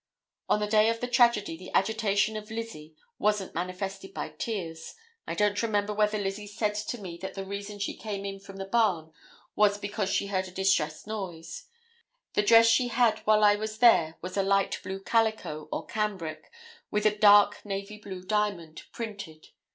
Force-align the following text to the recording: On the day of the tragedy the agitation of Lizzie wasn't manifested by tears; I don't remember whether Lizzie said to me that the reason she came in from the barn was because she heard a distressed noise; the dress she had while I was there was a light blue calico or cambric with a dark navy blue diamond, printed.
On 0.49 0.59
the 0.59 0.65
day 0.65 0.89
of 0.89 0.99
the 0.99 1.07
tragedy 1.07 1.55
the 1.55 1.71
agitation 1.75 2.35
of 2.35 2.49
Lizzie 2.49 2.95
wasn't 3.19 3.53
manifested 3.53 4.15
by 4.15 4.29
tears; 4.29 4.95
I 5.27 5.35
don't 5.35 5.61
remember 5.61 5.93
whether 5.93 6.17
Lizzie 6.17 6.47
said 6.47 6.73
to 6.73 6.97
me 6.97 7.17
that 7.17 7.35
the 7.35 7.45
reason 7.45 7.77
she 7.77 7.95
came 7.95 8.25
in 8.25 8.39
from 8.39 8.57
the 8.57 8.65
barn 8.65 9.13
was 9.55 9.77
because 9.77 10.09
she 10.09 10.25
heard 10.25 10.47
a 10.47 10.51
distressed 10.51 11.05
noise; 11.05 11.65
the 12.33 12.41
dress 12.41 12.65
she 12.65 12.87
had 12.87 13.19
while 13.27 13.43
I 13.43 13.53
was 13.53 13.77
there 13.77 14.17
was 14.21 14.35
a 14.35 14.41
light 14.41 14.79
blue 14.81 15.01
calico 15.03 15.69
or 15.71 15.85
cambric 15.85 16.49
with 16.89 17.05
a 17.05 17.15
dark 17.15 17.63
navy 17.63 17.99
blue 17.99 18.23
diamond, 18.23 18.81
printed. 18.91 19.49